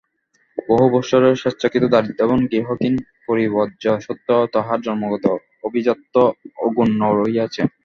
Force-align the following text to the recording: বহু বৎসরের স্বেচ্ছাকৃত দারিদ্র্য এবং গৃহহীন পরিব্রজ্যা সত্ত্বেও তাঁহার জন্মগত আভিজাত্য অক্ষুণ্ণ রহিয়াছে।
বহু 0.69 0.85
বৎসরের 0.93 1.35
স্বেচ্ছাকৃত 1.41 1.83
দারিদ্র্য 1.93 2.25
এবং 2.25 2.37
গৃহহীন 2.51 2.95
পরিব্রজ্যা 3.27 3.93
সত্ত্বেও 4.05 4.43
তাঁহার 4.53 4.79
জন্মগত 4.81 5.25
আভিজাত্য 5.65 6.15
অক্ষুণ্ণ 6.59 7.01
রহিয়াছে। 7.19 7.61